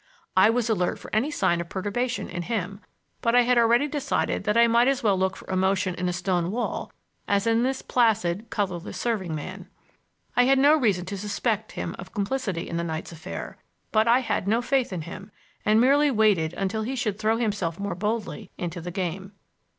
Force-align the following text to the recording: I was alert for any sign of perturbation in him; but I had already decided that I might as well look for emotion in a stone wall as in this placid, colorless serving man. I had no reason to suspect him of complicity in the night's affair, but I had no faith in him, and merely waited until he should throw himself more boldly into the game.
I 0.35 0.49
was 0.49 0.67
alert 0.67 0.97
for 0.97 1.13
any 1.15 1.29
sign 1.29 1.61
of 1.61 1.69
perturbation 1.69 2.27
in 2.27 2.41
him; 2.41 2.81
but 3.21 3.35
I 3.35 3.41
had 3.43 3.59
already 3.59 3.87
decided 3.87 4.45
that 4.45 4.57
I 4.57 4.65
might 4.65 4.87
as 4.87 5.03
well 5.03 5.15
look 5.15 5.35
for 5.37 5.47
emotion 5.47 5.93
in 5.93 6.09
a 6.09 6.11
stone 6.11 6.49
wall 6.49 6.91
as 7.27 7.45
in 7.45 7.61
this 7.61 7.83
placid, 7.83 8.49
colorless 8.49 8.97
serving 8.99 9.35
man. 9.35 9.69
I 10.35 10.45
had 10.45 10.57
no 10.57 10.75
reason 10.75 11.05
to 11.05 11.17
suspect 11.19 11.73
him 11.73 11.95
of 11.99 12.13
complicity 12.15 12.67
in 12.67 12.77
the 12.77 12.83
night's 12.83 13.11
affair, 13.11 13.59
but 13.91 14.07
I 14.07 14.21
had 14.21 14.47
no 14.47 14.59
faith 14.59 14.91
in 14.91 15.03
him, 15.03 15.29
and 15.65 15.79
merely 15.79 16.09
waited 16.09 16.53
until 16.55 16.81
he 16.81 16.95
should 16.95 17.19
throw 17.19 17.37
himself 17.37 17.79
more 17.79 17.93
boldly 17.93 18.49
into 18.57 18.81
the 18.81 18.89
game. 18.89 19.33